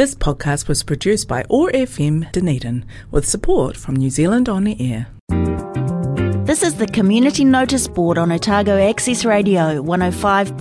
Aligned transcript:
This 0.00 0.14
podcast 0.14 0.66
was 0.66 0.82
produced 0.82 1.28
by 1.28 1.44
OAR 1.50 1.70
FM 1.72 2.32
Dunedin 2.32 2.86
with 3.10 3.28
support 3.28 3.76
from 3.76 3.96
New 3.96 4.08
Zealand 4.08 4.48
On 4.48 4.66
Air. 4.66 5.08
This 6.46 6.62
is 6.62 6.76
the 6.76 6.88
Community 6.90 7.44
Notice 7.44 7.86
Board 7.86 8.16
on 8.16 8.32
Otago 8.32 8.78
Access 8.78 9.26
Radio 9.26 9.82
105.4 9.82 10.56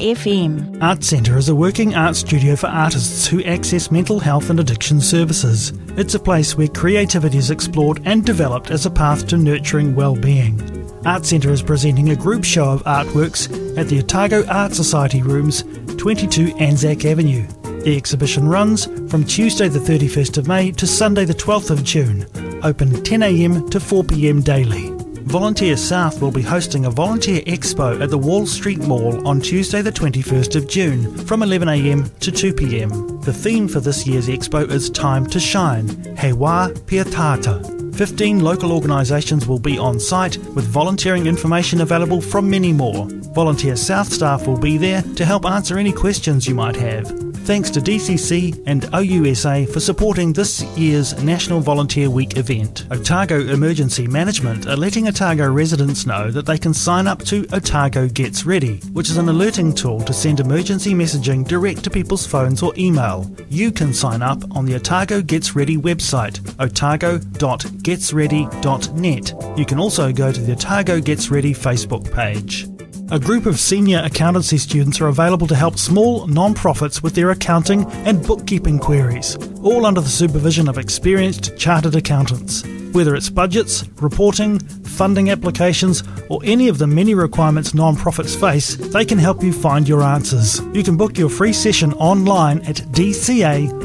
FM. 0.00 0.78
Artsenta 0.80 1.36
is 1.36 1.48
a 1.48 1.54
working 1.54 1.94
art 1.94 2.16
studio 2.16 2.56
for 2.56 2.66
artists 2.66 3.24
who 3.24 3.40
access 3.44 3.92
mental 3.92 4.18
health 4.18 4.50
and 4.50 4.58
addiction 4.58 5.00
services. 5.00 5.72
It's 5.96 6.16
a 6.16 6.18
place 6.18 6.56
where 6.56 6.66
creativity 6.66 7.38
is 7.38 7.52
explored 7.52 8.02
and 8.04 8.24
developed 8.24 8.72
as 8.72 8.84
a 8.84 8.90
path 8.90 9.28
to 9.28 9.36
nurturing 9.36 9.94
well-being. 9.94 10.58
Artsenta 11.04 11.50
is 11.50 11.62
presenting 11.62 12.10
a 12.10 12.16
group 12.16 12.42
show 12.42 12.68
of 12.68 12.82
artworks 12.82 13.48
at 13.78 13.86
the 13.86 14.00
Otago 14.00 14.44
Art 14.48 14.74
Society 14.74 15.22
Rooms, 15.22 15.62
22 15.98 16.56
Anzac 16.58 17.04
Avenue. 17.04 17.46
The 17.84 17.96
exhibition 17.96 18.46
runs 18.46 18.86
from 19.10 19.24
Tuesday 19.24 19.66
the 19.66 19.80
31st 19.80 20.38
of 20.38 20.46
May 20.46 20.70
to 20.70 20.86
Sunday 20.86 21.24
the 21.24 21.34
12th 21.34 21.70
of 21.70 21.82
June, 21.82 22.24
open 22.62 22.90
10am 22.90 23.68
to 23.72 23.80
4pm 23.80 24.44
daily. 24.44 24.90
Volunteer 25.24 25.76
South 25.76 26.22
will 26.22 26.30
be 26.30 26.42
hosting 26.42 26.84
a 26.84 26.90
volunteer 26.90 27.40
expo 27.40 28.00
at 28.00 28.10
the 28.10 28.18
Wall 28.18 28.46
Street 28.46 28.78
Mall 28.78 29.26
on 29.26 29.40
Tuesday, 29.40 29.82
the 29.82 29.90
21st 29.90 30.54
of 30.54 30.68
June, 30.68 31.12
from 31.24 31.40
11am 31.40 32.16
to 32.20 32.30
2pm. 32.30 33.24
The 33.24 33.32
theme 33.32 33.66
for 33.66 33.80
this 33.80 34.06
year's 34.06 34.28
expo 34.28 34.70
is 34.70 34.88
Time 34.88 35.26
to 35.26 35.40
Shine, 35.40 35.88
Hewa 36.16 36.72
Piatata. 36.86 37.96
15 37.96 38.44
local 38.44 38.70
organisations 38.70 39.48
will 39.48 39.58
be 39.58 39.76
on 39.76 39.98
site 39.98 40.38
with 40.54 40.66
volunteering 40.66 41.26
information 41.26 41.80
available 41.80 42.20
from 42.20 42.48
many 42.48 42.72
more. 42.72 43.08
Volunteer 43.34 43.74
South 43.74 44.12
staff 44.12 44.46
will 44.46 44.58
be 44.58 44.78
there 44.78 45.02
to 45.02 45.24
help 45.24 45.44
answer 45.44 45.78
any 45.78 45.92
questions 45.92 46.46
you 46.46 46.54
might 46.54 46.76
have. 46.76 47.31
Thanks 47.44 47.70
to 47.70 47.80
DCC 47.80 48.62
and 48.66 48.82
OUSA 48.92 49.66
for 49.72 49.80
supporting 49.80 50.32
this 50.32 50.62
year's 50.78 51.20
National 51.24 51.58
Volunteer 51.58 52.08
Week 52.08 52.36
event. 52.36 52.86
Otago 52.92 53.40
Emergency 53.40 54.06
Management 54.06 54.68
are 54.68 54.76
letting 54.76 55.08
Otago 55.08 55.50
residents 55.50 56.06
know 56.06 56.30
that 56.30 56.46
they 56.46 56.56
can 56.56 56.72
sign 56.72 57.08
up 57.08 57.24
to 57.24 57.44
Otago 57.52 58.06
Gets 58.06 58.46
Ready, 58.46 58.76
which 58.92 59.10
is 59.10 59.16
an 59.16 59.28
alerting 59.28 59.74
tool 59.74 60.00
to 60.02 60.12
send 60.12 60.38
emergency 60.38 60.94
messaging 60.94 61.44
direct 61.46 61.82
to 61.82 61.90
people's 61.90 62.24
phones 62.24 62.62
or 62.62 62.72
email. 62.78 63.28
You 63.48 63.72
can 63.72 63.92
sign 63.92 64.22
up 64.22 64.44
on 64.56 64.64
the 64.64 64.76
Otago 64.76 65.20
Gets 65.20 65.56
Ready 65.56 65.76
website, 65.76 66.38
otago.getsready.net. 66.60 69.58
You 69.58 69.66
can 69.66 69.80
also 69.80 70.12
go 70.12 70.30
to 70.30 70.40
the 70.40 70.52
Otago 70.52 71.00
Gets 71.00 71.28
Ready 71.28 71.52
Facebook 71.52 72.12
page. 72.12 72.71
A 73.12 73.20
group 73.20 73.44
of 73.44 73.60
senior 73.60 74.00
accountancy 74.02 74.56
students 74.56 74.98
are 74.98 75.08
available 75.08 75.46
to 75.48 75.54
help 75.54 75.78
small 75.78 76.26
non-profits 76.26 77.02
with 77.02 77.14
their 77.14 77.30
accounting 77.30 77.84
and 78.06 78.26
bookkeeping 78.26 78.78
queries, 78.78 79.36
all 79.62 79.84
under 79.84 80.00
the 80.00 80.08
supervision 80.08 80.66
of 80.66 80.78
experienced 80.78 81.54
chartered 81.58 81.94
accountants. 81.94 82.64
Whether 82.92 83.14
it's 83.14 83.28
budgets, 83.28 83.86
reporting, 84.00 84.60
funding 84.60 85.28
applications, 85.28 86.02
or 86.30 86.40
any 86.42 86.68
of 86.68 86.78
the 86.78 86.86
many 86.86 87.14
requirements 87.14 87.74
non-profits 87.74 88.34
face, 88.34 88.76
they 88.76 89.04
can 89.04 89.18
help 89.18 89.42
you 89.42 89.52
find 89.52 89.86
your 89.86 90.02
answers. 90.02 90.62
You 90.72 90.82
can 90.82 90.96
book 90.96 91.18
your 91.18 91.28
free 91.28 91.52
session 91.52 91.92
online 91.94 92.60
at 92.62 92.76
dca.org.nz 92.76 93.80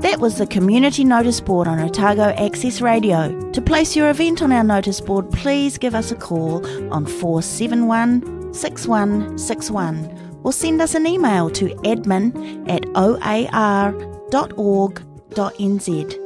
That 0.00 0.20
was 0.20 0.38
the 0.38 0.46
Community 0.46 1.04
Notice 1.04 1.40
Board 1.40 1.66
on 1.66 1.80
Otago 1.80 2.22
Access 2.22 2.80
Radio. 2.80 3.50
To 3.52 3.62
place 3.62 3.96
your 3.96 4.10
event 4.10 4.42
on 4.42 4.52
our 4.52 4.62
notice 4.62 5.00
board, 5.00 5.30
please 5.30 5.78
give 5.78 5.94
us 5.94 6.12
a 6.12 6.16
call 6.16 6.64
on 6.92 7.06
471 7.06 8.54
6161 8.54 10.40
or 10.44 10.52
send 10.52 10.80
us 10.80 10.94
an 10.94 11.06
email 11.06 11.50
to 11.50 11.70
admin 11.76 12.68
at 12.68 12.86
oar.com 12.94 14.15
oar.org.nz. 14.32 16.16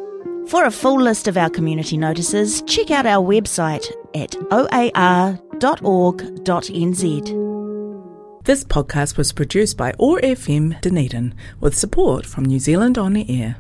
For 0.51 0.65
a 0.65 0.71
full 0.71 1.01
list 1.01 1.29
of 1.29 1.37
our 1.37 1.51
community 1.51 1.97
notices, 1.97 2.63
check 2.63 2.91
out 2.91 3.07
our 3.07 3.25
website 3.25 3.87
at 4.15 4.35
oar.org.nz. 4.51 5.41
This 8.45 8.65
podcast 8.65 9.17
was 9.17 9.33
produced 9.33 9.77
by 9.77 9.93
OAR 9.99 10.19
FM 10.21 10.81
Dunedin 10.81 11.35
with 11.61 11.77
support 11.77 12.27
from 12.27 12.47
New 12.47 12.59
Zealand 12.59 12.97
On 12.99 13.17
Air. 13.17 13.59